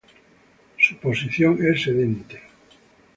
[0.79, 2.41] Su posición es sedente.